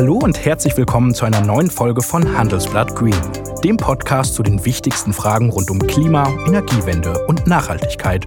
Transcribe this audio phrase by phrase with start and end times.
[0.00, 3.20] Hallo und herzlich willkommen zu einer neuen Folge von Handelsblatt Green,
[3.62, 8.24] dem Podcast zu den wichtigsten Fragen rund um Klima, Energiewende und Nachhaltigkeit.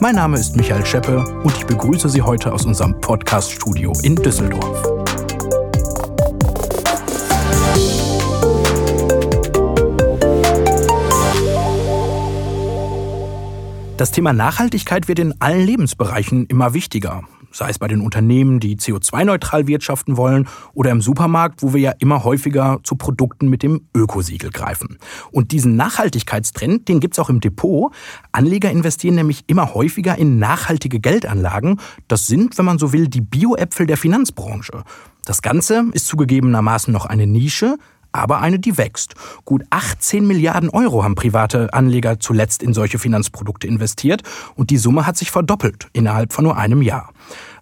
[0.00, 4.82] Mein Name ist Michael Scheppe und ich begrüße Sie heute aus unserem Podcast-Studio in Düsseldorf.
[13.98, 18.76] Das Thema Nachhaltigkeit wird in allen Lebensbereichen immer wichtiger sei es bei den Unternehmen, die
[18.76, 23.82] CO2-neutral wirtschaften wollen, oder im Supermarkt, wo wir ja immer häufiger zu Produkten mit dem
[23.94, 24.98] Ökosiegel greifen.
[25.30, 27.92] Und diesen Nachhaltigkeitstrend, den gibt's auch im Depot.
[28.32, 31.80] Anleger investieren nämlich immer häufiger in nachhaltige Geldanlagen.
[32.08, 34.84] Das sind, wenn man so will, die Bioäpfel der Finanzbranche.
[35.24, 37.76] Das Ganze ist zugegebenermaßen noch eine Nische,
[38.12, 39.14] aber eine, die wächst.
[39.44, 44.22] Gut 18 Milliarden Euro haben private Anleger zuletzt in solche Finanzprodukte investiert
[44.54, 47.12] und die Summe hat sich verdoppelt innerhalb von nur einem Jahr.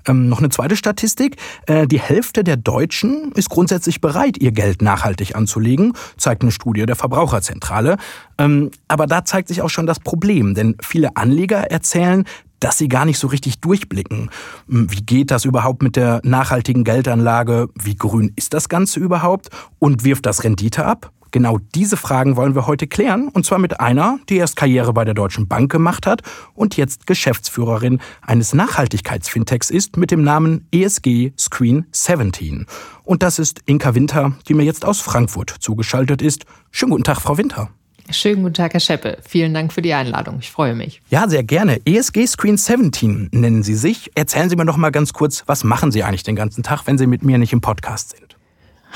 [0.09, 1.37] Ähm, noch eine zweite Statistik.
[1.67, 6.87] Äh, die Hälfte der Deutschen ist grundsätzlich bereit, ihr Geld nachhaltig anzulegen, zeigt eine Studie
[6.87, 7.97] der Verbraucherzentrale.
[8.39, 12.25] Ähm, aber da zeigt sich auch schon das Problem, denn viele Anleger erzählen,
[12.61, 14.31] dass sie gar nicht so richtig durchblicken.
[14.69, 17.69] Hm, wie geht das überhaupt mit der nachhaltigen Geldanlage?
[17.81, 19.49] Wie grün ist das Ganze überhaupt?
[19.79, 21.13] Und wirft das Rendite ab?
[21.31, 25.05] Genau diese Fragen wollen wir heute klären, und zwar mit einer, die erst Karriere bei
[25.05, 26.23] der Deutschen Bank gemacht hat
[26.55, 32.67] und jetzt Geschäftsführerin eines Nachhaltigkeitsfintechs ist mit dem Namen ESG Screen 17.
[33.05, 36.45] Und das ist Inka Winter, die mir jetzt aus Frankfurt zugeschaltet ist.
[36.71, 37.71] Schönen guten Tag, Frau Winter.
[38.11, 39.19] Schönen guten Tag, Herr Scheppe.
[39.27, 40.39] Vielen Dank für die Einladung.
[40.41, 41.03] Ich freue mich.
[41.11, 41.81] Ja, sehr gerne.
[41.85, 44.11] ESG Screen 17 nennen Sie sich.
[44.15, 46.97] Erzählen Sie mir doch mal ganz kurz, was machen Sie eigentlich den ganzen Tag, wenn
[46.97, 48.28] Sie mit mir nicht im Podcast sind?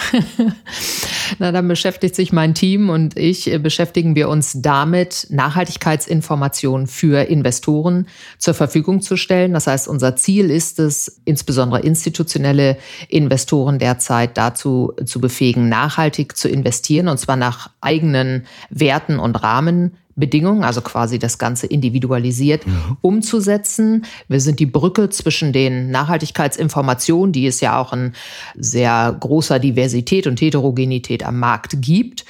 [1.38, 7.28] Na, dann beschäftigt sich mein Team und ich, äh, beschäftigen wir uns damit, Nachhaltigkeitsinformationen für
[7.28, 8.06] Investoren
[8.38, 9.52] zur Verfügung zu stellen.
[9.52, 16.48] Das heißt, unser Ziel ist es, insbesondere institutionelle Investoren derzeit dazu zu befähigen, nachhaltig zu
[16.48, 22.96] investieren und zwar nach eigenen Werten und Rahmen Bedingungen, also quasi das Ganze individualisiert mhm.
[23.00, 24.04] umzusetzen.
[24.28, 28.12] Wir sind die Brücke zwischen den Nachhaltigkeitsinformationen, die es ja auch in
[28.56, 32.24] sehr großer Diversität und Heterogenität am Markt gibt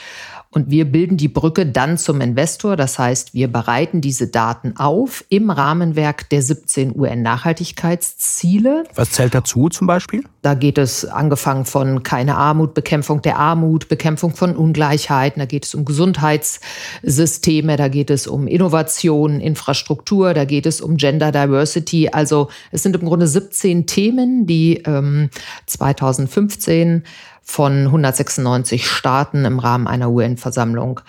[0.53, 2.77] und wir bilden die Brücke dann zum Investor.
[2.77, 8.85] Das heißt, wir bereiten diese Daten auf im Rahmenwerk der 17 UN-Nachhaltigkeitsziele.
[8.95, 10.25] Was zählt dazu zum Beispiel?
[10.43, 15.41] Da geht es angefangen von keine Armut, Bekämpfung der Armut, Bekämpfung von Ungleichheiten.
[15.41, 20.99] Da geht es um Gesundheitssysteme, da geht es um Innovation, Infrastruktur, da geht es um
[20.99, 22.11] Gender Diversity.
[22.13, 25.31] Also es sind im Grunde 17 Themen, die ähm,
[25.67, 27.05] 2015
[27.43, 31.01] von 196 Staaten im Rahmen einer UN-Versammlung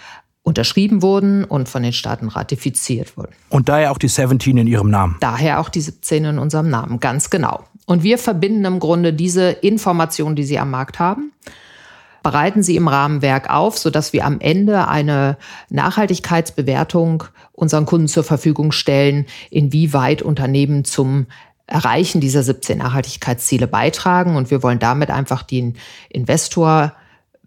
[0.44, 3.34] unterschrieben wurden und von den Staaten ratifiziert wurden.
[3.50, 5.16] Und daher auch die 17 in Ihrem Namen.
[5.22, 7.64] Daher auch die 17 in unserem Namen, ganz genau.
[7.86, 11.32] Und wir verbinden im Grunde diese Informationen, die Sie am Markt haben,
[12.24, 15.38] bereiten sie im Rahmenwerk auf, sodass wir am Ende eine
[15.70, 21.28] Nachhaltigkeitsbewertung unseren Kunden zur Verfügung stellen, inwieweit Unternehmen zum
[21.68, 24.36] Erreichen dieser 17 Nachhaltigkeitsziele beitragen.
[24.36, 25.76] Und wir wollen damit einfach den
[26.10, 26.94] Investor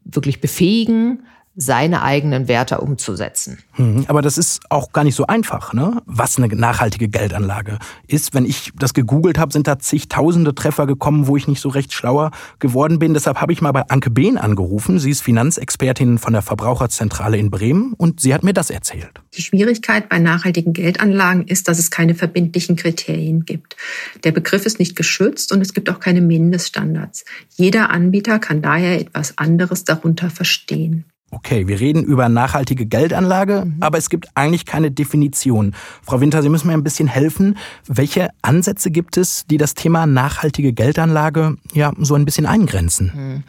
[0.05, 1.25] wirklich befähigen,
[1.57, 3.59] seine eigenen Werte umzusetzen.
[3.79, 4.05] Mhm.
[4.09, 6.03] Aber das ist auch gar nicht so einfach, ne?
[6.05, 8.35] was eine nachhaltige Geldanlage ist.
[8.35, 11.95] Wenn ich das gegoogelt habe, sind da zigtausende Treffer gekommen, wo ich nicht so recht
[11.95, 13.15] schlauer geworden bin.
[13.15, 14.99] Deshalb habe ich mal bei Anke Behn angerufen.
[14.99, 19.23] Sie ist Finanzexpertin von der Verbraucherzentrale in Bremen und sie hat mir das erzählt.
[19.35, 23.77] Die Schwierigkeit bei nachhaltigen Geldanlagen ist, dass es keine verbindlichen Kriterien gibt.
[24.25, 27.25] Der Begriff ist nicht geschützt und es gibt auch keine Mindeststandards.
[27.57, 31.07] Jeder Anbieter kann daher etwas anderes darunter verstehen.
[31.33, 33.77] Okay, wir reden über nachhaltige Geldanlage, mhm.
[33.81, 35.75] aber es gibt eigentlich keine Definition.
[36.03, 37.59] Frau Winter, Sie müssen mir ein bisschen helfen.
[37.89, 43.13] Welche Ansätze gibt es, die das Thema nachhaltige Geldanlage ja so ein bisschen eingrenzen?
[43.15, 43.43] Mhm.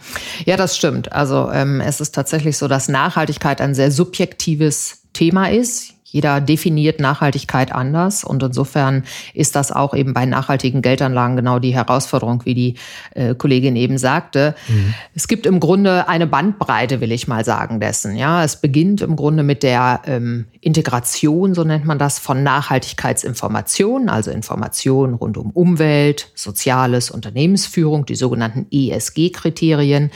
[0.45, 1.11] Ja, das stimmt.
[1.11, 5.93] Also ähm, es ist tatsächlich so, dass Nachhaltigkeit ein sehr subjektives Thema ist.
[6.09, 9.03] Jeder definiert Nachhaltigkeit anders und insofern
[9.33, 12.75] ist das auch eben bei nachhaltigen Geldanlagen genau die Herausforderung, wie die
[13.13, 14.55] äh, Kollegin eben sagte.
[14.69, 14.93] Mhm.
[15.13, 18.15] Es gibt im Grunde eine Bandbreite, will ich mal sagen, dessen.
[18.15, 24.07] Ja, es beginnt im Grunde mit der ähm, Integration, so nennt man das, von Nachhaltigkeitsinformationen,
[24.07, 30.11] also Informationen rund um Umwelt, Soziales, Unternehmensführung, die sogenannten ESG-Kriterien,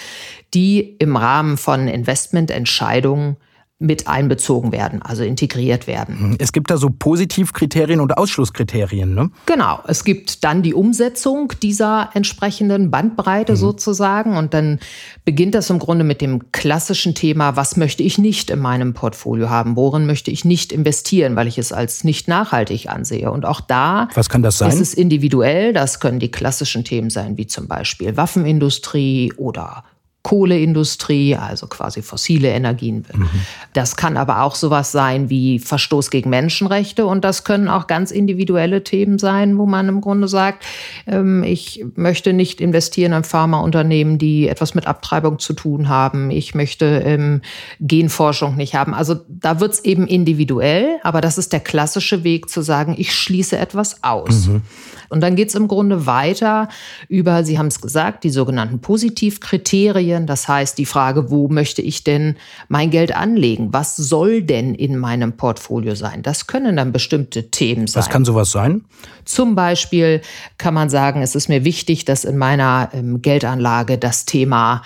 [0.53, 3.35] die im Rahmen von Investmententscheidungen
[3.81, 6.29] mit einbezogen werden, also integriert werden.
[6.29, 6.35] Mhm.
[6.39, 9.31] Es gibt da so Positivkriterien und Ausschlusskriterien, ne?
[9.47, 9.79] Genau.
[9.87, 13.57] Es gibt dann die Umsetzung dieser entsprechenden Bandbreite mhm.
[13.57, 14.79] sozusagen und dann
[15.25, 19.49] beginnt das im Grunde mit dem klassischen Thema, was möchte ich nicht in meinem Portfolio
[19.49, 19.75] haben?
[19.75, 23.31] Worin möchte ich nicht investieren, weil ich es als nicht nachhaltig ansehe?
[23.31, 24.69] Und auch da was kann das sein?
[24.69, 25.73] ist es individuell.
[25.73, 29.83] Das können die klassischen Themen sein, wie zum Beispiel Waffenindustrie oder
[30.23, 33.05] Kohleindustrie, also quasi fossile Energien.
[33.11, 33.29] Mhm.
[33.73, 38.11] Das kann aber auch sowas sein wie Verstoß gegen Menschenrechte und das können auch ganz
[38.11, 40.63] individuelle Themen sein, wo man im Grunde sagt,
[41.07, 46.29] ähm, ich möchte nicht investieren in Pharmaunternehmen, die etwas mit Abtreibung zu tun haben.
[46.29, 47.41] Ich möchte ähm,
[47.79, 48.93] Genforschung nicht haben.
[48.93, 53.13] Also da wird es eben individuell, aber das ist der klassische Weg zu sagen, ich
[53.15, 54.47] schließe etwas aus.
[54.47, 54.61] Mhm.
[55.09, 56.69] Und dann geht es im Grunde weiter
[57.09, 60.10] über, Sie haben es gesagt, die sogenannten Positivkriterien.
[60.19, 62.35] Das heißt, die Frage, wo möchte ich denn
[62.67, 63.73] mein Geld anlegen?
[63.73, 66.23] Was soll denn in meinem Portfolio sein?
[66.23, 68.01] Das können dann bestimmte Themen sein.
[68.01, 68.85] Was kann sowas sein?
[69.25, 70.21] Zum Beispiel
[70.57, 74.81] kann man sagen, es ist mir wichtig, dass in meiner ähm, Geldanlage das Thema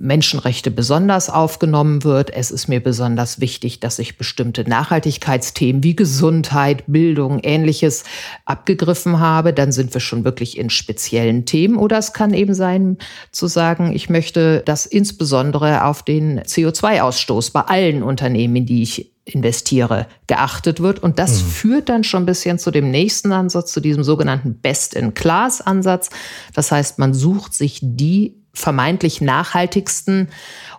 [0.00, 2.30] Menschenrechte besonders aufgenommen wird.
[2.30, 8.04] Es ist mir besonders wichtig, dass ich bestimmte Nachhaltigkeitsthemen wie Gesundheit, Bildung, ähnliches
[8.46, 9.52] abgegriffen habe.
[9.52, 11.76] Dann sind wir schon wirklich in speziellen Themen.
[11.76, 12.96] Oder es kann eben sein,
[13.30, 19.12] zu sagen, ich möchte, dass insbesondere auf den CO2-Ausstoß bei allen Unternehmen, in die ich
[19.24, 21.02] investiere, geachtet wird.
[21.02, 21.46] Und das mhm.
[21.46, 26.08] führt dann schon ein bisschen zu dem nächsten Ansatz, zu diesem sogenannten Best-in-Class-Ansatz.
[26.54, 30.28] Das heißt, man sucht sich die vermeintlich nachhaltigsten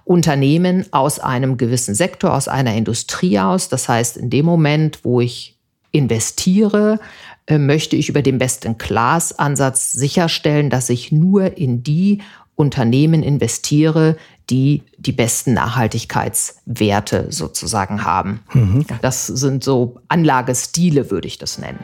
[0.03, 3.69] Unternehmen aus einem gewissen Sektor, aus einer Industrie aus.
[3.69, 5.57] Das heißt, in dem Moment, wo ich
[5.91, 6.99] investiere,
[7.47, 12.21] äh, möchte ich über den Best-in-Class-Ansatz sicherstellen, dass ich nur in die
[12.55, 14.17] Unternehmen investiere,
[14.49, 18.41] die die besten Nachhaltigkeitswerte sozusagen haben.
[18.53, 18.85] Mhm.
[19.01, 21.79] Das sind so Anlagestile, würde ich das nennen.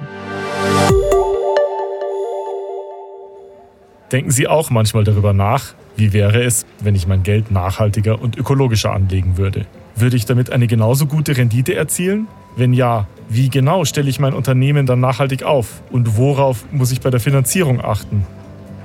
[4.11, 8.37] Denken Sie auch manchmal darüber nach, wie wäre es, wenn ich mein Geld nachhaltiger und
[8.37, 9.65] ökologischer anlegen würde?
[9.95, 12.27] Würde ich damit eine genauso gute Rendite erzielen?
[12.55, 17.01] Wenn ja, wie genau stelle ich mein Unternehmen dann nachhaltig auf und worauf muss ich
[17.01, 18.25] bei der Finanzierung achten?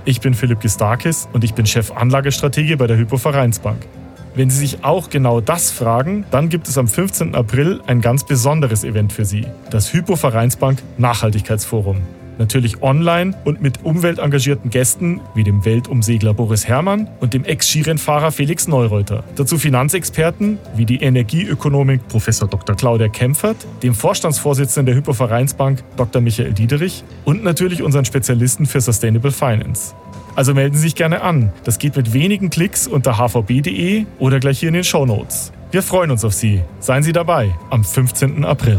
[0.04, 3.86] Ich bin Philipp Gistakis und ich bin Chef Anlagestrategie bei der Hypo Vereinsbank.
[4.34, 7.36] Wenn Sie sich auch genau das fragen, dann gibt es am 15.
[7.36, 12.00] April ein ganz besonderes Event für Sie, das Hypo Vereinsbank Nachhaltigkeitsforum.
[12.38, 18.69] Natürlich online und mit umweltengagierten Gästen wie dem Weltumsegler Boris Herrmann und dem Ex-Skirennfahrer Felix
[18.69, 19.25] Neureuter.
[19.37, 22.26] Dazu Finanzexperten wie die Energieökonomik Prof.
[22.26, 22.76] Dr.
[22.76, 26.23] Claudia Kempfert, dem Vorstandsvorsitzenden der Hypovereinsbank Dr.
[26.23, 29.94] Michael Diederich und natürlich unseren Spezialisten für Sustainable Finance.
[30.34, 31.52] Also melden Sie sich gerne an.
[31.64, 35.52] Das geht mit wenigen Klicks unter hvb.de oder gleich hier in den Show Notes.
[35.70, 36.62] Wir freuen uns auf Sie.
[36.81, 38.44] Seien Sie dabei am 15.
[38.44, 38.79] April.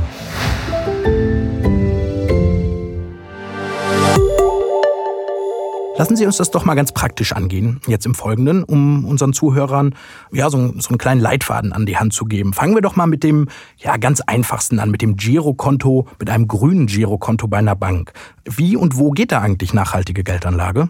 [5.95, 9.93] Lassen Sie uns das doch mal ganz praktisch angehen, jetzt im Folgenden, um unseren Zuhörern
[10.31, 12.53] ja so, so einen kleinen Leitfaden an die Hand zu geben.
[12.53, 13.47] Fangen wir doch mal mit dem
[13.77, 18.11] ja ganz einfachsten an, mit dem Girokonto, mit einem grünen Girokonto bei einer Bank.
[18.43, 20.89] Wie und wo geht da eigentlich nachhaltige Geldanlage?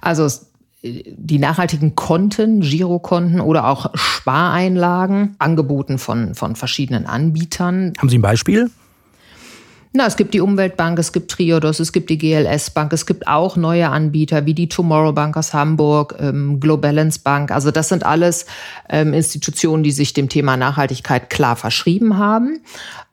[0.00, 0.28] Also
[0.82, 7.92] die nachhaltigen Konten, Girokonten oder auch Spareinlagen, angeboten von, von verschiedenen Anbietern.
[7.98, 8.70] Haben Sie ein Beispiel?
[9.96, 13.26] Na, es gibt die Umweltbank, es gibt Triodos, es gibt die GLS Bank, es gibt
[13.26, 17.50] auch neue Anbieter wie die Tomorrow Bank aus Hamburg, ähm, Globalance Bank.
[17.50, 18.44] Also das sind alles
[18.90, 22.60] ähm, Institutionen, die sich dem Thema Nachhaltigkeit klar verschrieben haben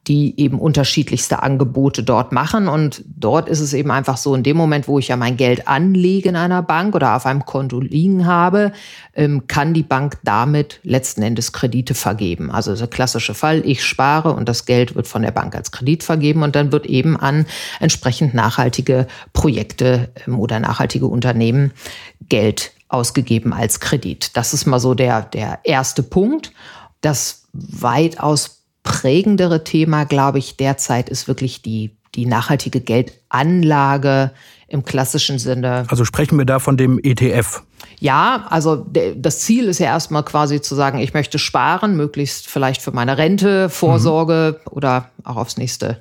[0.08, 2.68] die eben unterschiedlichste Angebote dort machen.
[2.68, 5.68] Und dort ist es eben einfach so, in dem Moment, wo ich ja mein Geld
[5.68, 8.74] anlege in einer Bank oder auf einem Konto liegen habe,
[9.14, 12.52] ähm, kann die Bank damit letzten Endes Kredite vergeben.
[12.52, 16.04] Also der klassische Fall, ich spare und das Geld wird von der Bank als Kredit
[16.04, 17.46] vergeben und dann wird eben an
[17.80, 21.72] entsprechend nachhaltige Projekte ähm, oder nachhaltige Unternehmen
[22.28, 24.36] Geld ausgegeben als Kredit.
[24.36, 26.52] Das ist mal so der, der erste Punkt.
[27.02, 34.32] Das weitaus prägendere Thema, glaube ich, derzeit ist wirklich die, die nachhaltige Geldanlage
[34.68, 35.86] im klassischen Sinne.
[35.88, 37.64] Also sprechen wir da von dem ETF.
[38.00, 38.86] Ja, also
[39.16, 43.18] das Ziel ist ja erstmal quasi zu sagen, ich möchte sparen, möglichst vielleicht für meine
[43.18, 44.72] Rente, Vorsorge mhm.
[44.72, 46.00] oder auch aufs nächste,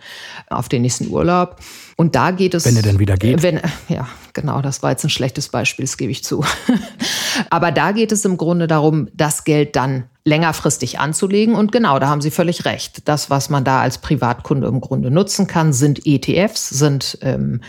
[0.48, 1.56] auf den nächsten Urlaub.
[1.96, 2.64] Und da geht es.
[2.64, 3.42] Wenn er denn wieder geht.
[3.42, 6.44] Wenn, ja, genau, das war jetzt ein schlechtes Beispiel, das gebe ich zu.
[7.50, 11.54] Aber da geht es im Grunde darum, das Geld dann längerfristig anzulegen.
[11.54, 13.08] Und genau, da haben Sie völlig recht.
[13.08, 17.60] Das, was man da als Privatkunde im Grunde nutzen kann, sind ETFs, sind ähm,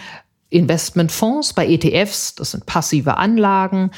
[0.54, 1.54] Investmentfonds.
[1.54, 3.92] Bei ETFs, das sind passive Anlagen.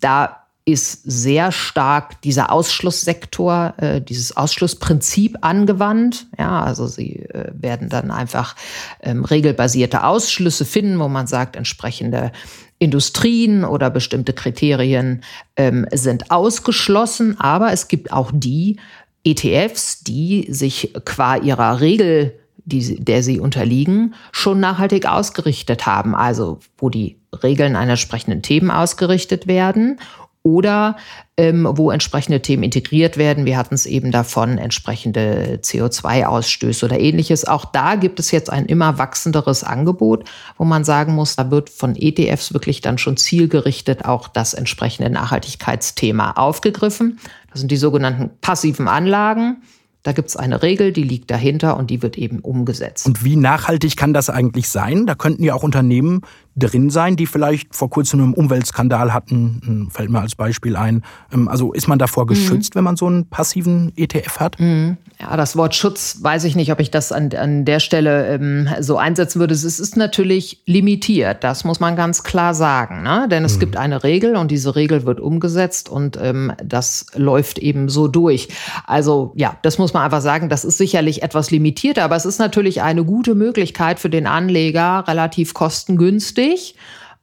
[0.00, 6.26] Da ist sehr stark dieser Ausschlusssektor, äh, dieses Ausschlussprinzip angewandt.
[6.36, 8.56] Ja, also sie äh, werden dann einfach
[9.00, 12.32] ähm, regelbasierte Ausschlüsse finden, wo man sagt, entsprechende
[12.78, 15.22] Industrien oder bestimmte Kriterien
[15.56, 18.78] ähm, sind ausgeschlossen, aber es gibt auch die
[19.24, 26.14] ETFs, die sich qua ihrer Regel, die, der sie unterliegen, schon nachhaltig ausgerichtet haben.
[26.14, 29.98] Also wo die Regeln einer entsprechenden Themen ausgerichtet werden
[30.42, 30.96] oder
[31.36, 33.46] ähm, wo entsprechende Themen integriert werden.
[33.46, 37.46] Wir hatten es eben davon, entsprechende CO2-Ausstöße oder ähnliches.
[37.46, 40.24] Auch da gibt es jetzt ein immer wachsenderes Angebot,
[40.56, 45.10] wo man sagen muss, da wird von ETFs wirklich dann schon zielgerichtet auch das entsprechende
[45.10, 47.18] Nachhaltigkeitsthema aufgegriffen.
[47.50, 49.62] Das sind die sogenannten passiven Anlagen.
[50.06, 53.06] Da gibt es eine Regel, die liegt dahinter und die wird eben umgesetzt.
[53.06, 55.04] Und wie nachhaltig kann das eigentlich sein?
[55.04, 56.20] Da könnten ja auch Unternehmen
[56.56, 61.02] drin sein, die vielleicht vor kurzem einen Umweltskandal hatten, hm, fällt mir als Beispiel ein.
[61.32, 62.28] Ähm, also ist man davor mhm.
[62.28, 62.78] geschützt, mhm.
[62.78, 64.58] wenn man so einen passiven ETF hat?
[64.58, 64.96] Mhm.
[65.20, 68.68] Ja, das Wort Schutz weiß ich nicht, ob ich das an, an der Stelle ähm,
[68.80, 69.54] so einsetzen würde.
[69.54, 73.02] Es ist natürlich limitiert, das muss man ganz klar sagen.
[73.02, 73.26] Ne?
[73.30, 73.60] Denn es mhm.
[73.60, 78.48] gibt eine Regel und diese Regel wird umgesetzt und ähm, das läuft eben so durch.
[78.86, 82.38] Also ja, das muss man einfach sagen, das ist sicherlich etwas limitierter, aber es ist
[82.38, 86.45] natürlich eine gute Möglichkeit für den Anleger, relativ kostengünstig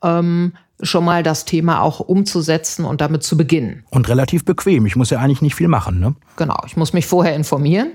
[0.03, 0.53] ähm,
[0.86, 3.84] schon mal das Thema auch umzusetzen und damit zu beginnen.
[3.89, 4.86] Und relativ bequem.
[4.86, 6.15] Ich muss ja eigentlich nicht viel machen, ne?
[6.36, 7.92] Genau, ich muss mich vorher informieren.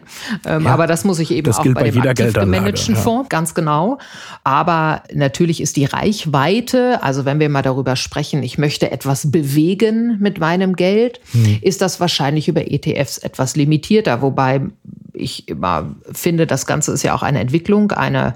[0.46, 3.00] Ähm, ja, aber das muss ich eben auch bei, bei dem aktiv gemanagten ja.
[3.00, 3.98] Fonds, ganz genau.
[4.44, 10.18] Aber natürlich ist die Reichweite, also wenn wir mal darüber sprechen, ich möchte etwas bewegen
[10.20, 11.58] mit meinem Geld, hm.
[11.60, 14.22] ist das wahrscheinlich über ETFs etwas limitierter.
[14.22, 14.62] Wobei
[15.12, 18.34] ich immer finde, das Ganze ist ja auch eine Entwicklung, eine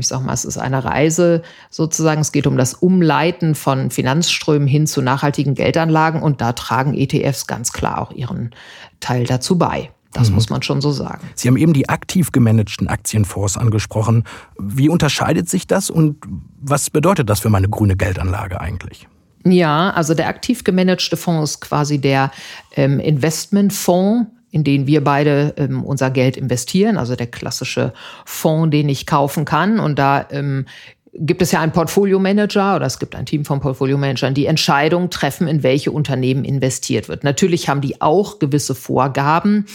[0.00, 2.20] ich sage mal, es ist eine Reise sozusagen.
[2.20, 7.46] Es geht um das Umleiten von Finanzströmen hin zu nachhaltigen Geldanlagen und da tragen ETFs
[7.46, 8.50] ganz klar auch ihren
[9.00, 9.90] Teil dazu bei.
[10.12, 10.34] Das mhm.
[10.34, 11.26] muss man schon so sagen.
[11.34, 14.24] Sie haben eben die aktiv gemanagten Aktienfonds angesprochen.
[14.58, 16.16] Wie unterscheidet sich das und
[16.60, 19.08] was bedeutet das für meine grüne Geldanlage eigentlich?
[19.44, 22.30] Ja, also der aktiv gemanagte Fonds ist quasi der
[22.76, 27.92] ähm, Investmentfonds in den wir beide ähm, unser Geld investieren, also der klassische
[28.24, 29.80] Fonds, den ich kaufen kann.
[29.80, 30.66] Und da ähm,
[31.14, 35.46] gibt es ja einen Portfolio-Manager oder es gibt ein Team von Portfolio-Managern, die Entscheidungen treffen,
[35.46, 37.22] in welche Unternehmen investiert wird.
[37.22, 39.66] Natürlich haben die auch gewisse Vorgaben,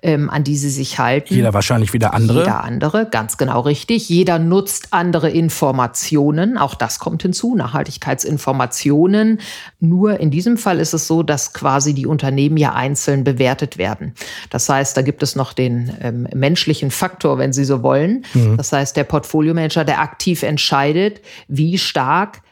[0.00, 1.34] ähm, an die sie sich halten.
[1.34, 2.38] Jeder wahrscheinlich wieder andere.
[2.40, 4.08] Jeder andere, ganz genau richtig.
[4.08, 6.56] Jeder nutzt andere Informationen.
[6.56, 9.40] Auch das kommt hinzu, Nachhaltigkeitsinformationen.
[9.80, 14.14] Nur in diesem Fall ist es so, dass quasi die Unternehmen ja einzeln bewertet werden.
[14.48, 18.24] Das heißt, da gibt es noch den ähm, menschlichen Faktor, wenn Sie so wollen.
[18.32, 18.56] Mhm.
[18.56, 22.42] Das heißt, der Portfolio-Manager, der aktiv entscheidet, entscheidet, wie stark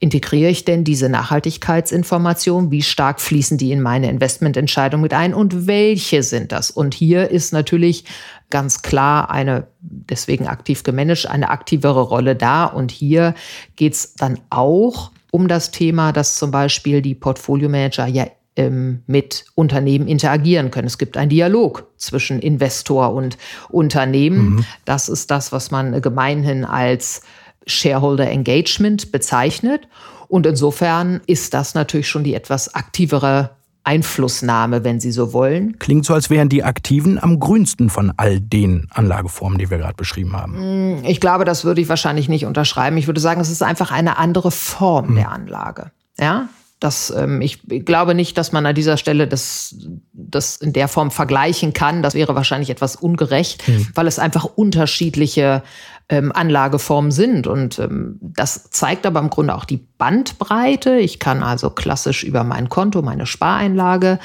[0.00, 2.70] integriere ich denn diese Nachhaltigkeitsinformation?
[2.70, 5.34] Wie stark fließen die in meine Investmententscheidung mit ein?
[5.34, 6.70] Und welche sind das?
[6.70, 8.04] Und hier ist natürlich
[8.50, 12.64] ganz klar eine, deswegen aktiv gemanagt, eine aktivere Rolle da.
[12.66, 13.34] Und hier
[13.74, 18.26] geht es dann auch um das Thema, dass zum Beispiel die Portfolio-Manager ja
[18.58, 20.86] ähm, mit Unternehmen interagieren können.
[20.86, 23.36] Es gibt einen Dialog zwischen Investor und
[23.68, 24.56] Unternehmen.
[24.56, 24.64] Mhm.
[24.84, 27.22] Das ist das, was man gemeinhin als
[27.68, 29.88] Shareholder Engagement bezeichnet.
[30.28, 33.50] Und insofern ist das natürlich schon die etwas aktivere
[33.84, 35.78] Einflussnahme, wenn Sie so wollen.
[35.78, 39.94] Klingt so, als wären die Aktiven am grünsten von all den Anlageformen, die wir gerade
[39.94, 40.56] beschrieben haben.
[40.56, 42.98] Hm, ich glaube, das würde ich wahrscheinlich nicht unterschreiben.
[42.98, 45.14] Ich würde sagen, es ist einfach eine andere Form hm.
[45.14, 45.90] der Anlage.
[46.18, 46.48] Ja,
[46.80, 49.74] das, ähm, ich glaube nicht, dass man an dieser Stelle das,
[50.12, 52.02] das in der Form vergleichen kann.
[52.02, 53.88] Das wäre wahrscheinlich etwas ungerecht, hm.
[53.94, 55.62] weil es einfach unterschiedliche
[56.08, 57.46] ähm, Anlageformen sind.
[57.46, 60.98] Und ähm, das zeigt aber im Grunde auch die Bandbreite.
[60.98, 64.18] Ich kann also klassisch über mein Konto, meine Spareinlage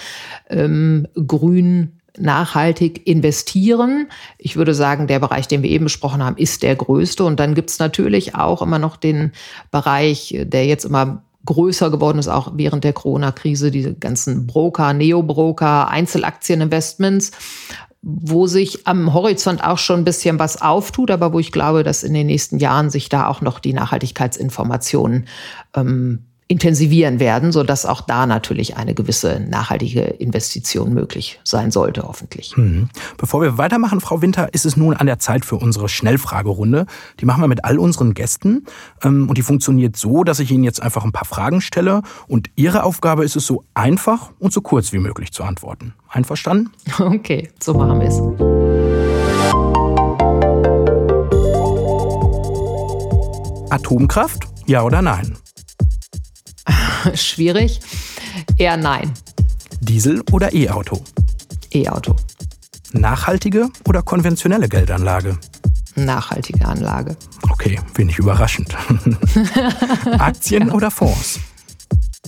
[0.50, 4.08] ähm, grün nachhaltig investieren.
[4.38, 7.24] Ich würde sagen, der Bereich, den wir eben besprochen haben, ist der größte.
[7.24, 9.32] Und dann gibt es natürlich auch immer noch den
[9.72, 15.90] Bereich, der jetzt immer größer geworden ist, auch während der Corona-Krise, diese ganzen Broker, Neo-Broker,
[15.90, 17.32] Einzelaktieninvestments
[18.06, 22.04] wo sich am Horizont auch schon ein bisschen was auftut, aber wo ich glaube, dass
[22.04, 25.26] in den nächsten Jahren sich da auch noch die Nachhaltigkeitsinformationen
[25.74, 32.56] ähm, intensivieren werden, sodass auch da natürlich eine gewisse nachhaltige Investition möglich sein sollte, hoffentlich.
[32.58, 32.90] Mhm.
[33.18, 36.86] Bevor wir weitermachen, Frau Winter, ist es nun an der Zeit für unsere Schnellfragerunde.
[37.20, 38.66] Die machen wir mit all unseren Gästen
[39.04, 42.50] ähm, und die funktioniert so, dass ich Ihnen jetzt einfach ein paar Fragen stelle und
[42.56, 45.94] Ihre Aufgabe ist es, so einfach und so kurz wie möglich zu antworten.
[46.10, 46.72] Einverstanden?
[47.14, 48.20] Okay, so machen wir es.
[53.70, 54.48] Atomkraft?
[54.66, 55.38] Ja oder nein?
[57.16, 57.80] Schwierig.
[58.58, 59.12] Eher nein.
[59.82, 61.02] Diesel oder E-Auto?
[61.72, 62.16] E-Auto.
[62.94, 65.38] Nachhaltige oder konventionelle Geldanlage?
[65.96, 67.16] Nachhaltige Anlage.
[67.50, 68.76] Okay, wenig überraschend.
[70.20, 70.74] Aktien ja.
[70.74, 71.40] oder Fonds?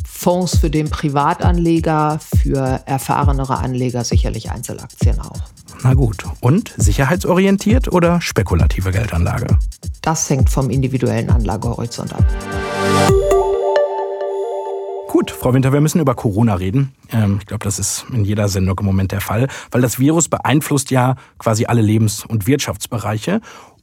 [0.08, 5.40] Fonds für den Privatanleger, für erfahrenere Anleger sicherlich Einzelaktien auch.
[5.84, 6.26] Na gut.
[6.42, 9.58] Und sicherheitsorientiert oder spekulative Geldanlage?
[10.02, 12.26] Das hängt vom individuellen Anlagehorizont ab.
[15.16, 16.94] Gut, Frau Winter, wir müssen über Corona reden.
[17.10, 20.28] Ähm, ich glaube, das ist in jeder Sendung im Moment der Fall, weil das Virus
[20.28, 23.40] beeinflusst ja quasi alle Lebens- und Wirtschaftsbereiche.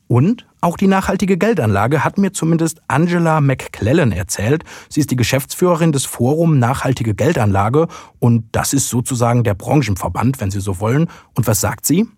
[0.09, 4.65] Und auch die nachhaltige Geldanlage hat mir zumindest Angela McClellan erzählt.
[4.91, 10.51] Sie ist die Geschäftsführerin des Forum Nachhaltige Geldanlage und das ist sozusagen der Branchenverband, wenn
[10.51, 11.09] Sie so wollen.
[11.35, 12.09] Und was sagt sie?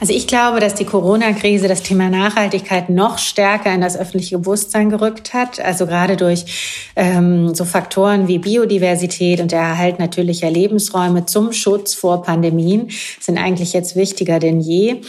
[0.00, 4.90] Also ich glaube, dass die Corona-Krise das Thema Nachhaltigkeit noch stärker in das öffentliche Bewusstsein
[4.90, 5.60] gerückt hat.
[5.60, 11.94] Also gerade durch ähm, so Faktoren wie Biodiversität und der Erhalt natürlicher Lebensräume zum Schutz
[11.94, 12.90] vor Pandemien
[13.20, 15.02] sind eigentlich jetzt wichtiger denn je.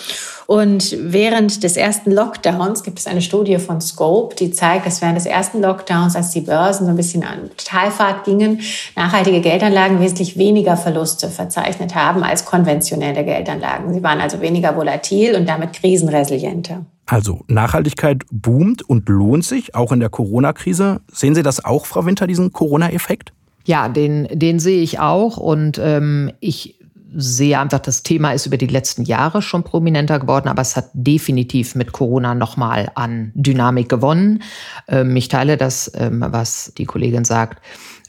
[0.51, 5.15] Und während des ersten Lockdowns gibt es eine Studie von Scope, die zeigt, dass während
[5.15, 8.59] des ersten Lockdowns, als die Börsen so ein bisschen an Talfahrt gingen,
[8.97, 13.93] nachhaltige Geldanlagen wesentlich weniger Verluste verzeichnet haben als konventionelle Geldanlagen.
[13.93, 16.85] Sie waren also weniger volatil und damit krisenresilienter.
[17.05, 21.01] Also Nachhaltigkeit boomt und lohnt sich, auch in der Corona-Krise.
[21.11, 23.33] Sehen Sie das auch, Frau Winter, diesen Corona-Effekt?
[23.65, 25.37] Ja, den, den sehe ich auch.
[25.37, 26.79] Und ähm, ich
[27.13, 30.89] sehe einfach, das Thema ist über die letzten Jahre schon prominenter geworden, aber es hat
[30.93, 34.41] definitiv mit Corona nochmal an Dynamik gewonnen.
[34.87, 37.61] Ähm, ich teile das, ähm, was die Kollegin sagt.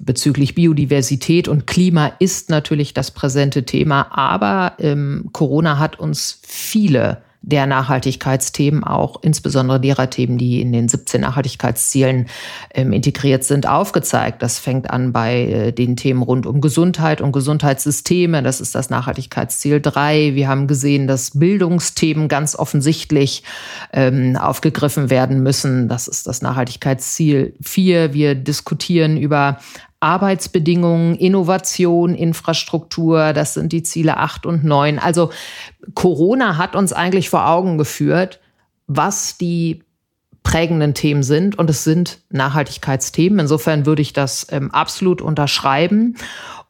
[0.05, 7.23] Bezüglich Biodiversität und Klima ist natürlich das präsente Thema, aber ähm, Corona hat uns viele
[7.43, 12.27] der Nachhaltigkeitsthemen, auch insbesondere derer Themen, die in den 17 Nachhaltigkeitszielen
[12.73, 14.43] ähm, integriert sind, aufgezeigt.
[14.43, 18.43] Das fängt an bei äh, den Themen rund um Gesundheit und Gesundheitssysteme.
[18.43, 20.35] Das ist das Nachhaltigkeitsziel 3.
[20.35, 23.43] Wir haben gesehen, dass Bildungsthemen ganz offensichtlich
[23.93, 25.89] ähm, aufgegriffen werden müssen.
[25.89, 28.15] Das ist das Nachhaltigkeitsziel 4.
[28.15, 29.59] Wir diskutieren über
[30.03, 34.99] Arbeitsbedingungen, Innovation, Infrastruktur, das sind die Ziele 8 und 9.
[34.99, 35.31] Also
[35.95, 38.41] Corona hat uns eigentlich vor Augen geführt,
[38.87, 39.83] was die
[40.43, 43.39] prägenden Themen sind und es sind Nachhaltigkeitsthemen.
[43.39, 46.17] Insofern würde ich das ähm, absolut unterschreiben.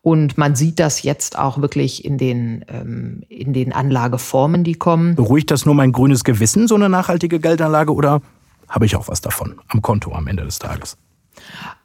[0.02, 5.14] Und man sieht das jetzt auch wirklich in den, ähm, in den Anlageformen, die kommen.
[5.14, 8.20] Beruhigt das nur mein grünes Gewissen, so eine nachhaltige Geldanlage, oder
[8.68, 10.96] habe ich auch was davon am Konto am Ende des Tages?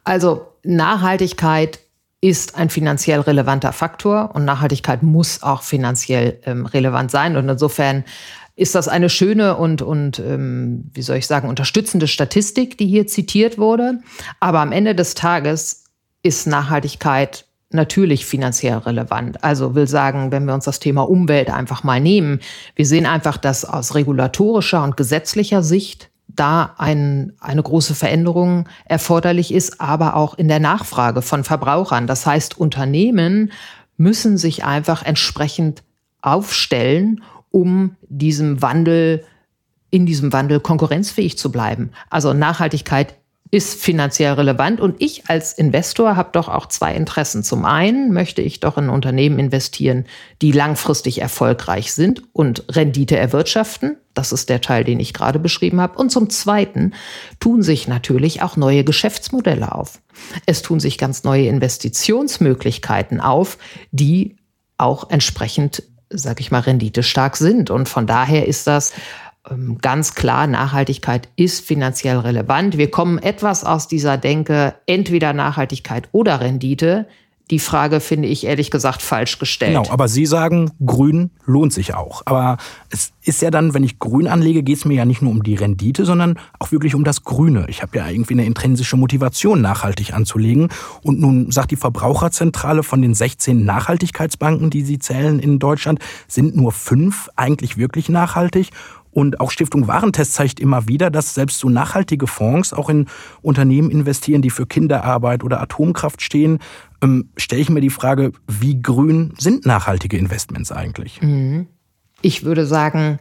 [0.02, 1.80] Also Nachhaltigkeit
[2.20, 7.36] ist ein finanziell relevanter Faktor und Nachhaltigkeit muss auch finanziell ähm, relevant sein.
[7.36, 8.04] Und insofern
[8.54, 13.06] ist das eine schöne und, und ähm, wie soll ich sagen, unterstützende Statistik, die hier
[13.06, 14.00] zitiert wurde.
[14.40, 15.84] Aber am Ende des Tages
[16.22, 19.42] ist Nachhaltigkeit natürlich finanziell relevant.
[19.42, 22.40] Also will sagen, wenn wir uns das Thema Umwelt einfach mal nehmen,
[22.74, 29.52] wir sehen einfach, dass aus regulatorischer und gesetzlicher Sicht da ein, eine große Veränderung erforderlich
[29.52, 32.06] ist, aber auch in der Nachfrage von Verbrauchern.
[32.06, 33.50] Das heißt, Unternehmen
[33.96, 35.82] müssen sich einfach entsprechend
[36.22, 39.24] aufstellen, um diesem Wandel,
[39.90, 41.90] in diesem Wandel konkurrenzfähig zu bleiben.
[42.10, 43.16] Also Nachhaltigkeit
[43.50, 47.42] ist finanziell relevant und ich als Investor habe doch auch zwei Interessen.
[47.42, 50.04] Zum einen möchte ich doch in Unternehmen investieren,
[50.42, 53.96] die langfristig erfolgreich sind und Rendite erwirtschaften.
[54.12, 55.98] Das ist der Teil, den ich gerade beschrieben habe.
[55.98, 56.92] Und zum Zweiten
[57.40, 60.00] tun sich natürlich auch neue Geschäftsmodelle auf.
[60.44, 63.56] Es tun sich ganz neue Investitionsmöglichkeiten auf,
[63.92, 64.36] die
[64.76, 67.70] auch entsprechend, sag ich mal, renditestark sind.
[67.70, 68.92] Und von daher ist das
[69.80, 72.78] ganz klar, Nachhaltigkeit ist finanziell relevant.
[72.78, 77.06] Wir kommen etwas aus dieser Denke, entweder Nachhaltigkeit oder Rendite.
[77.50, 79.72] Die Frage finde ich ehrlich gesagt falsch gestellt.
[79.72, 82.22] Genau, aber Sie sagen, grün lohnt sich auch.
[82.26, 82.58] Aber
[82.90, 85.42] es ist ja dann, wenn ich grün anlege, geht es mir ja nicht nur um
[85.42, 87.64] die Rendite, sondern auch wirklich um das Grüne.
[87.68, 90.68] Ich habe ja irgendwie eine intrinsische Motivation, nachhaltig anzulegen.
[91.02, 96.54] Und nun sagt die Verbraucherzentrale von den 16 Nachhaltigkeitsbanken, die sie zählen in Deutschland, sind
[96.54, 98.70] nur fünf eigentlich wirklich nachhaltig.
[99.18, 103.06] Und auch Stiftung Warentest zeigt immer wieder, dass selbst so nachhaltige Fonds auch in
[103.42, 106.60] Unternehmen investieren, die für Kinderarbeit oder Atomkraft stehen.
[107.02, 111.20] Ähm, Stelle ich mir die Frage, wie grün sind nachhaltige Investments eigentlich?
[111.20, 111.66] Mhm.
[112.22, 113.18] Ich würde sagen,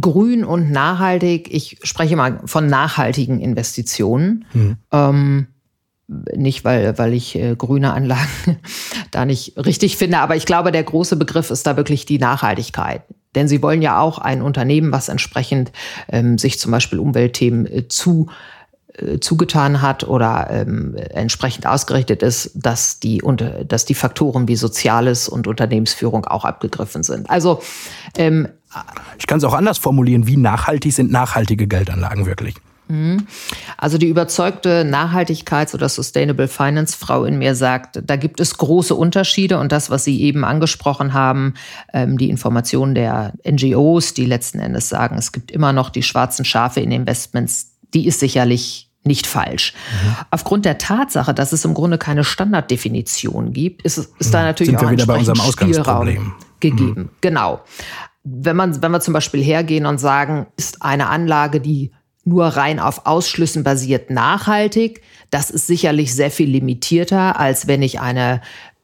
[0.00, 4.46] grün und nachhaltig, ich spreche mal von nachhaltigen Investitionen.
[4.52, 4.76] Mhm.
[4.90, 5.46] Ähm,
[6.08, 8.26] nicht, weil, weil ich äh, grüne Anlagen
[9.12, 13.04] da nicht richtig finde, aber ich glaube, der große Begriff ist da wirklich die Nachhaltigkeit.
[13.34, 15.72] Denn sie wollen ja auch ein Unternehmen, was entsprechend
[16.08, 18.28] ähm, sich zum Beispiel Umweltthemen äh, zu
[18.96, 24.54] äh, zugetan hat oder ähm, entsprechend ausgerichtet ist, dass die, unter, dass die Faktoren wie
[24.54, 27.28] Soziales und Unternehmensführung auch abgegriffen sind.
[27.28, 27.60] Also
[28.16, 28.48] ähm,
[29.18, 30.26] ich kann es auch anders formulieren.
[30.28, 32.54] Wie nachhaltig sind nachhaltige Geldanlagen wirklich?
[32.88, 33.26] Mhm.
[33.76, 39.58] Also die überzeugte Nachhaltigkeits- oder Sustainable Finance-Frau in mir sagt, da gibt es große Unterschiede
[39.58, 41.54] und das, was Sie eben angesprochen haben,
[41.92, 46.44] ähm, die Informationen der NGOs, die letzten Endes sagen, es gibt immer noch die schwarzen
[46.44, 49.74] Schafe in Investments, die ist sicherlich nicht falsch.
[49.74, 50.16] Mhm.
[50.30, 54.44] Aufgrund der Tatsache, dass es im Grunde keine Standarddefinition gibt, ist, ist da mhm.
[54.46, 56.14] natürlich Sind auch wir wieder bei unserem Ausgangsproblem.
[56.16, 57.00] Spielraum gegeben.
[57.02, 57.10] Mhm.
[57.20, 57.60] Genau.
[58.24, 61.92] Wenn man, wenn wir zum Beispiel hergehen und sagen, ist eine Anlage, die
[62.24, 68.00] nur rein auf Ausschlüssen basiert, nachhaltig, das ist sicherlich sehr viel limitierter, als wenn ich
[68.00, 68.40] eine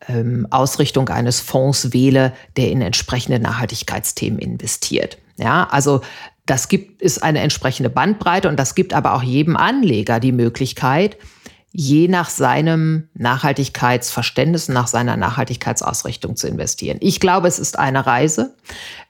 [0.09, 5.18] ähm, Ausrichtung eines Fonds wähle, der in entsprechende Nachhaltigkeitsthemen investiert.
[5.37, 6.03] Ja, also
[6.46, 11.16] das gibt, ist eine entsprechende Bandbreite und das gibt aber auch jedem Anleger die Möglichkeit,
[11.72, 16.98] je nach seinem Nachhaltigkeitsverständnis, nach seiner Nachhaltigkeitsausrichtung zu investieren.
[17.00, 18.57] Ich glaube, es ist eine Reise.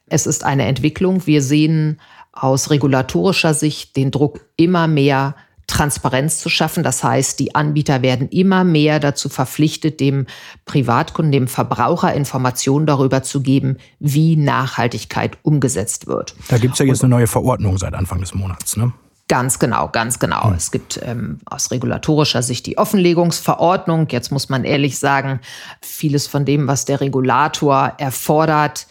[0.07, 1.27] Es ist eine Entwicklung.
[1.27, 2.01] Wir sehen
[2.33, 5.35] aus regulatorischer Sicht den Druck immer mehr
[5.71, 6.83] Transparenz zu schaffen.
[6.83, 10.27] Das heißt, die Anbieter werden immer mehr dazu verpflichtet, dem
[10.65, 16.35] Privatkunden, dem Verbraucher Informationen darüber zu geben, wie Nachhaltigkeit umgesetzt wird.
[16.49, 18.93] Da gibt es ja jetzt eine neue Verordnung seit Anfang des Monats, ne?
[19.29, 20.47] Ganz genau, ganz genau.
[20.47, 20.55] Hm.
[20.55, 24.09] Es gibt ähm, aus regulatorischer Sicht die Offenlegungsverordnung.
[24.11, 25.39] Jetzt muss man ehrlich sagen,
[25.81, 28.89] vieles von dem, was der Regulator erfordert,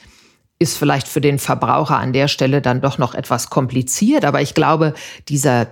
[0.60, 4.26] ist vielleicht für den Verbraucher an der Stelle dann doch noch etwas kompliziert.
[4.26, 4.94] Aber ich glaube,
[5.30, 5.68] dieser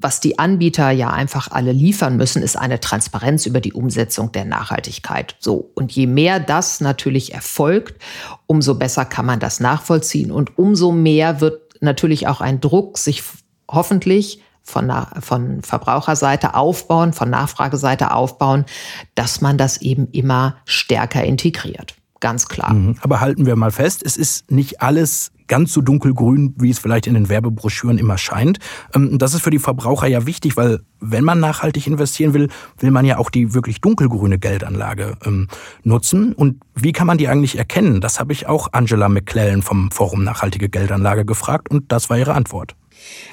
[0.00, 4.44] was die Anbieter ja einfach alle liefern müssen, ist eine Transparenz über die Umsetzung der
[4.44, 5.36] Nachhaltigkeit.
[5.40, 5.70] So.
[5.74, 8.00] Und je mehr das natürlich erfolgt,
[8.46, 13.22] umso besser kann man das nachvollziehen und umso mehr wird natürlich auch ein Druck sich
[13.70, 18.66] hoffentlich von, von Verbraucherseite aufbauen, von Nachfrageseite aufbauen,
[19.14, 21.97] dass man das eben immer stärker integriert.
[22.20, 22.72] Ganz klar.
[22.74, 22.96] Mhm.
[23.00, 27.06] Aber halten wir mal fest, es ist nicht alles ganz so dunkelgrün, wie es vielleicht
[27.06, 28.58] in den Werbebroschüren immer scheint.
[28.94, 32.90] Ähm, das ist für die Verbraucher ja wichtig, weil wenn man nachhaltig investieren will, will
[32.90, 35.48] man ja auch die wirklich dunkelgrüne Geldanlage ähm,
[35.82, 36.34] nutzen.
[36.34, 38.00] Und wie kann man die eigentlich erkennen?
[38.00, 42.34] Das habe ich auch Angela McClellan vom Forum Nachhaltige Geldanlage gefragt und das war ihre
[42.34, 42.76] Antwort.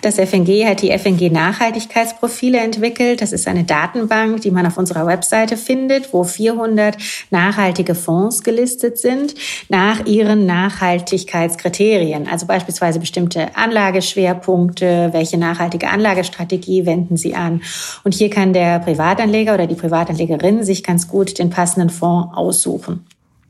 [0.01, 3.21] Das FNG hat die FNG Nachhaltigkeitsprofile entwickelt.
[3.21, 6.97] Das ist eine Datenbank, die man auf unserer Webseite findet, wo 400
[7.31, 9.33] nachhaltige Fonds gelistet sind
[9.69, 12.27] nach ihren Nachhaltigkeitskriterien.
[12.27, 17.61] Also beispielsweise bestimmte Anlageschwerpunkte, welche nachhaltige Anlagestrategie wenden sie an.
[18.03, 23.05] Und hier kann der Privatanleger oder die Privatanlegerin sich ganz gut den passenden Fonds aussuchen.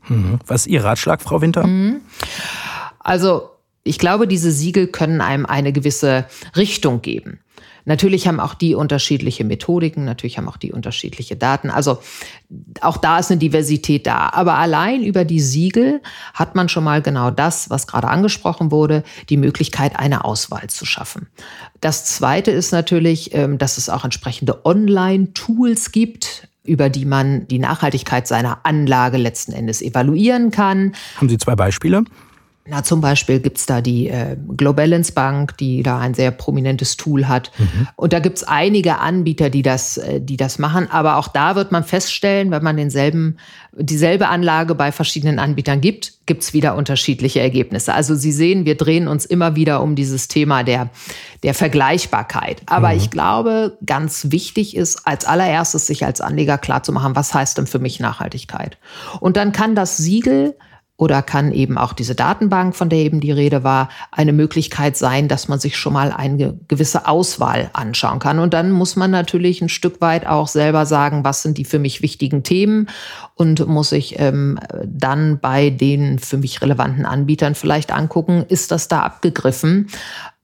[0.08, 0.38] Mhm.
[0.46, 1.66] Was ist Ihr Ratschlag, Frau Winter?
[1.66, 2.00] Mhm.
[2.98, 3.50] Also
[3.86, 7.40] ich glaube, diese Siegel können einem eine gewisse Richtung geben.
[7.86, 11.70] Natürlich haben auch die unterschiedliche Methodiken, natürlich haben auch die unterschiedliche Daten.
[11.70, 12.00] Also
[12.80, 14.30] auch da ist eine Diversität da.
[14.32, 16.02] Aber allein über die Siegel
[16.34, 20.84] hat man schon mal genau das, was gerade angesprochen wurde, die Möglichkeit, eine Auswahl zu
[20.84, 21.28] schaffen.
[21.80, 27.60] Das Zweite ist natürlich, ähm, dass es auch entsprechende Online-Tools gibt, über die man die
[27.60, 30.92] Nachhaltigkeit seiner Anlage letzten Endes evaluieren kann.
[31.18, 32.02] Haben Sie zwei Beispiele?
[32.68, 37.28] Na, zum Beispiel gibt's da die äh, Globalance Bank, die da ein sehr prominentes Tool
[37.28, 37.52] hat.
[37.58, 37.88] Mhm.
[37.94, 40.90] Und da gibt's einige Anbieter, die das, äh, die das machen.
[40.90, 43.38] Aber auch da wird man feststellen, wenn man denselben,
[43.72, 47.94] dieselbe Anlage bei verschiedenen Anbietern gibt, gibt's wieder unterschiedliche Ergebnisse.
[47.94, 50.90] Also Sie sehen, wir drehen uns immer wieder um dieses Thema der,
[51.44, 52.62] der Vergleichbarkeit.
[52.66, 52.96] Aber mhm.
[52.96, 57.78] ich glaube, ganz wichtig ist, als allererstes sich als Anleger klarzumachen, was heißt denn für
[57.78, 58.76] mich Nachhaltigkeit?
[59.20, 60.56] Und dann kann das Siegel
[60.98, 65.28] oder kann eben auch diese Datenbank, von der eben die Rede war, eine Möglichkeit sein,
[65.28, 68.38] dass man sich schon mal eine gewisse Auswahl anschauen kann.
[68.38, 71.78] Und dann muss man natürlich ein Stück weit auch selber sagen, was sind die für
[71.78, 72.88] mich wichtigen Themen
[73.34, 78.88] und muss ich ähm, dann bei den für mich relevanten Anbietern vielleicht angucken, ist das
[78.88, 79.88] da abgegriffen?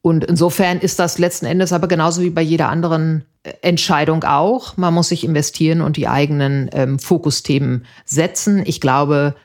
[0.02, 4.76] Und insofern ist das letzten Endes aber genauso wie bei jeder anderen äh, Entscheidung auch.
[4.76, 8.62] Man muss sich investieren und die eigenen ähm, Fokusthemen setzen.
[8.66, 9.36] Ich glaube,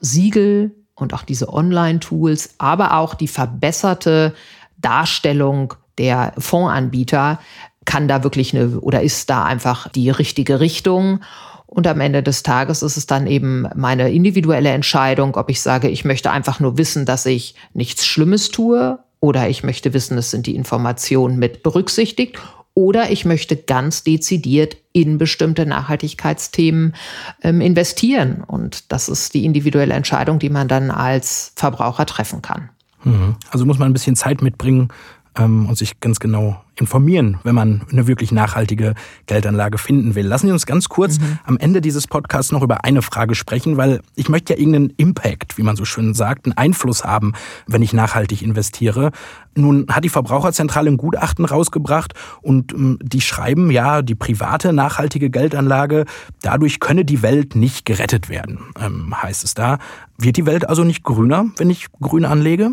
[0.00, 4.34] Siegel und auch diese Online-Tools, aber auch die verbesserte
[4.78, 7.40] Darstellung der Fondsanbieter
[7.84, 11.20] kann da wirklich eine oder ist da einfach die richtige Richtung.
[11.66, 15.88] Und am Ende des Tages ist es dann eben meine individuelle Entscheidung, ob ich sage,
[15.88, 20.30] ich möchte einfach nur wissen, dass ich nichts Schlimmes tue oder ich möchte wissen, es
[20.30, 22.38] sind die Informationen mit berücksichtigt
[22.74, 26.94] oder ich möchte ganz dezidiert in bestimmte Nachhaltigkeitsthemen
[27.42, 28.42] ähm, investieren.
[28.46, 32.70] Und das ist die individuelle Entscheidung, die man dann als Verbraucher treffen kann.
[33.04, 33.36] Mhm.
[33.50, 34.88] Also muss man ein bisschen Zeit mitbringen,
[35.36, 38.94] ähm, und sich ganz genau informieren, wenn man eine wirklich nachhaltige
[39.26, 40.26] Geldanlage finden will.
[40.26, 41.38] Lassen Sie uns ganz kurz mhm.
[41.44, 45.58] am Ende dieses Podcasts noch über eine Frage sprechen, weil ich möchte ja irgendeinen Impact,
[45.58, 47.34] wie man so schön sagt, einen Einfluss haben,
[47.66, 49.10] wenn ich nachhaltig investiere.
[49.54, 55.28] Nun hat die Verbraucherzentrale ein Gutachten rausgebracht und ähm, die schreiben, ja, die private nachhaltige
[55.28, 56.06] Geldanlage,
[56.42, 59.78] dadurch könne die Welt nicht gerettet werden, ähm, heißt es da.
[60.16, 62.72] Wird die Welt also nicht grüner, wenn ich grün anlege?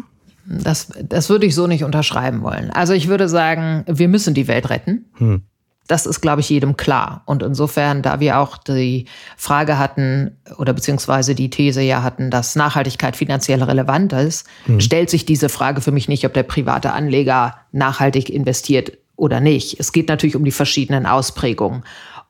[0.49, 2.71] Das, das würde ich so nicht unterschreiben wollen.
[2.71, 5.05] Also ich würde sagen, wir müssen die Welt retten.
[5.17, 5.41] Hm.
[5.87, 7.21] Das ist, glaube ich, jedem klar.
[7.25, 9.05] Und insofern, da wir auch die
[9.37, 14.79] Frage hatten oder beziehungsweise die These ja hatten, dass Nachhaltigkeit finanziell relevant ist, hm.
[14.79, 19.79] stellt sich diese Frage für mich nicht, ob der private Anleger nachhaltig investiert oder nicht.
[19.79, 21.83] Es geht natürlich um die verschiedenen Ausprägungen.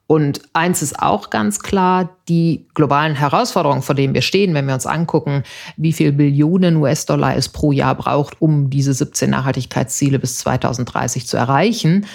[0.08, 4.74] Und eins ist auch ganz klar, die globalen Herausforderungen, vor denen wir stehen, wenn wir
[4.74, 5.44] uns angucken,
[5.76, 11.36] wie viel Billionen US-Dollar es pro Jahr braucht, um diese 17 Nachhaltigkeitsziele bis 2030 zu
[11.36, 12.06] erreichen,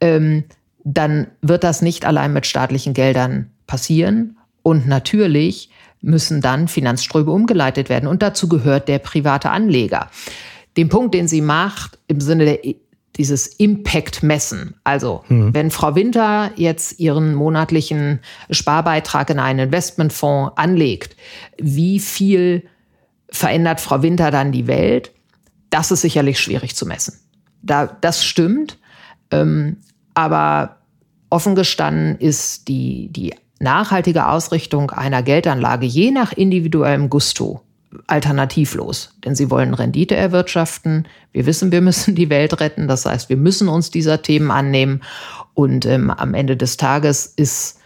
[0.00, 0.44] ähm,
[0.82, 4.38] dann wird das nicht allein mit staatlichen Geldern passieren.
[4.62, 5.68] Und natürlich
[6.00, 8.06] müssen dann Finanzströme umgeleitet werden.
[8.06, 10.10] Und dazu gehört der private Anleger.
[10.76, 12.58] Den Punkt, den sie macht im Sinne der
[13.16, 14.74] dieses Impact messen.
[14.84, 15.52] Also, mhm.
[15.54, 18.20] wenn Frau Winter jetzt ihren monatlichen
[18.50, 21.16] Sparbeitrag in einen Investmentfonds anlegt,
[21.58, 22.64] wie viel
[23.28, 25.12] verändert Frau Winter dann die Welt?
[25.70, 27.18] Das ist sicherlich schwierig zu messen.
[27.62, 28.78] Da, das stimmt.
[29.30, 29.78] Ähm,
[30.14, 30.78] aber
[31.30, 37.62] offen gestanden ist die, die nachhaltige Ausrichtung einer Geldanlage je nach individuellem Gusto
[38.06, 41.06] alternativlos, denn sie wollen Rendite erwirtschaften.
[41.32, 42.88] Wir wissen, wir müssen die Welt retten.
[42.88, 45.02] Das heißt, wir müssen uns dieser Themen annehmen.
[45.54, 47.78] Und ähm, am Ende des Tages ist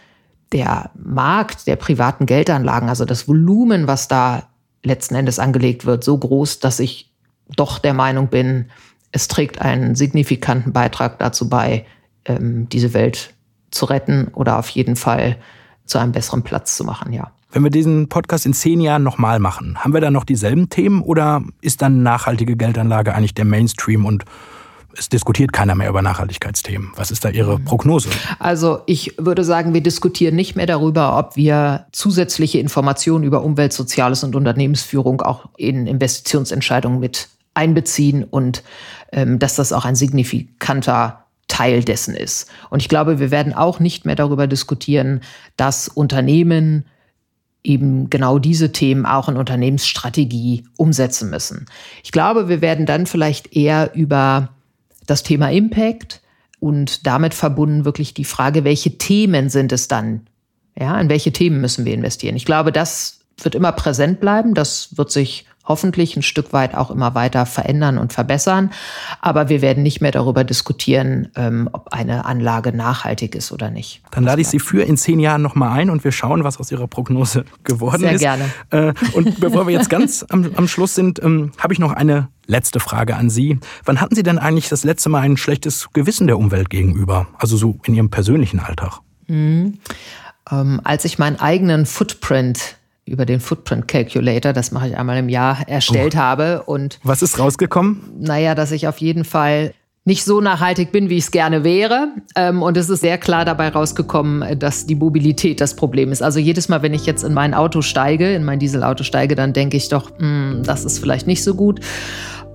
[0.51, 4.47] der Markt der privaten Geldanlagen, also das Volumen, was da
[4.83, 7.11] letzten Endes angelegt wird, so groß, dass ich
[7.55, 8.69] doch der Meinung bin,
[9.11, 11.85] es trägt einen signifikanten Beitrag dazu bei,
[12.25, 13.33] ähm, diese Welt
[13.71, 15.37] zu retten oder auf jeden Fall
[15.85, 17.31] zu einem besseren Platz zu machen, ja.
[17.57, 21.01] Wenn wir diesen Podcast in zehn Jahren nochmal machen, haben wir dann noch dieselben Themen
[21.01, 24.25] oder ist dann nachhaltige Geldanlage eigentlich der Mainstream und
[24.95, 26.91] es diskutiert keiner mehr über Nachhaltigkeitsthemen.
[26.97, 28.09] Was ist da Ihre Prognose?
[28.37, 33.73] Also ich würde sagen, wir diskutieren nicht mehr darüber, ob wir zusätzliche Informationen über Umwelt,
[33.73, 38.61] Soziales und Unternehmensführung auch in Investitionsentscheidungen mit einbeziehen und
[39.11, 42.51] ähm, dass das auch ein signifikanter Teil dessen ist.
[42.69, 45.21] Und ich glaube, wir werden auch nicht mehr darüber diskutieren,
[45.55, 46.85] dass Unternehmen
[47.67, 51.65] eben genau diese Themen auch in Unternehmensstrategie umsetzen müssen.
[52.03, 54.49] Ich glaube, wir werden dann vielleicht eher über
[55.05, 56.21] das Thema Impact
[56.59, 60.21] und damit verbunden wirklich die Frage, welche Themen sind es dann?
[60.79, 62.35] Ja, in welche Themen müssen wir investieren?
[62.35, 64.53] Ich glaube, das wird immer präsent bleiben.
[64.53, 68.71] Das wird sich hoffentlich ein Stück weit auch immer weiter verändern und verbessern.
[69.21, 74.01] Aber wir werden nicht mehr darüber diskutieren, ähm, ob eine Anlage nachhaltig ist oder nicht.
[74.11, 76.71] Dann lade ich Sie für in zehn Jahren nochmal ein und wir schauen, was aus
[76.71, 78.21] Ihrer Prognose geworden Sehr ist.
[78.21, 78.37] Sehr
[78.69, 78.93] gerne.
[78.93, 82.29] Äh, und bevor wir jetzt ganz am, am Schluss sind, ähm, habe ich noch eine
[82.45, 83.59] letzte Frage an Sie.
[83.83, 87.27] Wann hatten Sie denn eigentlich das letzte Mal ein schlechtes Gewissen der Umwelt gegenüber?
[87.37, 89.01] Also so in Ihrem persönlichen Alltag?
[89.27, 89.79] Mhm.
[90.49, 92.76] Ähm, als ich meinen eigenen Footprint
[93.07, 96.19] über den Footprint Calculator, das mache ich einmal im Jahr, erstellt oh.
[96.19, 96.63] habe.
[96.63, 98.01] Und was ist rausgekommen?
[98.19, 99.73] Naja, dass ich auf jeden Fall
[100.07, 102.13] nicht so nachhaltig bin, wie ich es gerne wäre.
[102.35, 106.23] Ähm, und es ist sehr klar dabei rausgekommen, dass die Mobilität das Problem ist.
[106.23, 109.51] Also jedes Mal, wenn ich jetzt in mein Auto steige, in mein Dieselauto steige, dann
[109.51, 111.81] denke ich doch, hm, das ist vielleicht nicht so gut.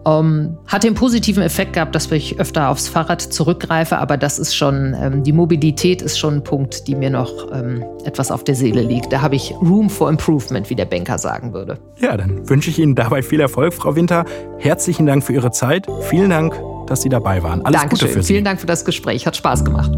[0.04, 4.54] Ähm, hat den positiven Effekt gehabt, dass ich öfter aufs Fahrrad zurückgreife, aber das ist
[4.54, 8.54] schon, ähm, die Mobilität ist schon ein Punkt, die mir noch ähm, etwas auf der
[8.56, 9.12] Seele liegt.
[9.12, 11.78] Da habe ich Room for Improvement, wie der Banker sagen würde.
[11.98, 14.24] Ja, dann wünsche ich Ihnen dabei viel Erfolg, Frau Winter.
[14.58, 15.86] Herzlichen Dank für Ihre Zeit.
[16.08, 17.64] Vielen Dank, dass Sie dabei waren.
[17.64, 18.08] Alles Dankeschön.
[18.08, 18.32] Gute für Sie.
[18.32, 19.26] Vielen Dank für das Gespräch.
[19.26, 19.92] Hat Spaß gemacht.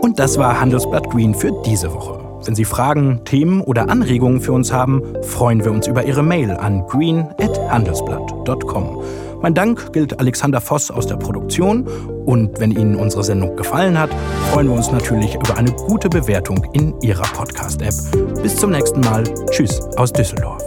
[0.00, 2.17] Und das war Handelsblatt Green für diese Woche.
[2.44, 6.52] Wenn Sie Fragen, Themen oder Anregungen für uns haben, freuen wir uns über Ihre Mail
[6.52, 9.02] an green.handelsblatt.com.
[9.40, 11.86] Mein Dank gilt Alexander Voss aus der Produktion
[12.26, 14.10] und wenn Ihnen unsere Sendung gefallen hat,
[14.50, 18.42] freuen wir uns natürlich über eine gute Bewertung in Ihrer Podcast-App.
[18.42, 19.24] Bis zum nächsten Mal.
[19.50, 20.62] Tschüss aus Düsseldorf.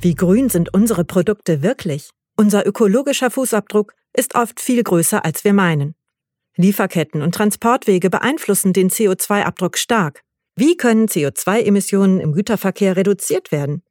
[0.00, 2.10] Wie grün sind unsere Produkte wirklich?
[2.36, 5.94] Unser ökologischer Fußabdruck ist oft viel größer, als wir meinen.
[6.56, 10.22] Lieferketten und Transportwege beeinflussen den CO2-Abdruck stark.
[10.54, 13.82] Wie können CO2-Emissionen im Güterverkehr reduziert werden?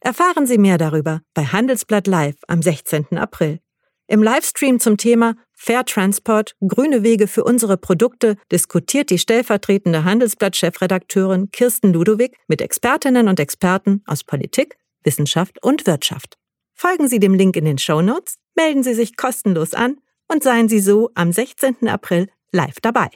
[0.00, 3.18] Erfahren Sie mehr darüber bei Handelsblatt Live am 16.
[3.18, 3.60] April.
[4.06, 11.50] Im Livestream zum Thema Fair Transport, grüne Wege für unsere Produkte diskutiert die stellvertretende Handelsblatt-Chefredakteurin
[11.50, 16.37] Kirsten Ludowig mit Expertinnen und Experten aus Politik, Wissenschaft und Wirtschaft.
[16.80, 19.96] Folgen Sie dem Link in den Show Notes, melden Sie sich kostenlos an
[20.28, 21.88] und seien Sie so am 16.
[21.88, 23.08] April live dabei.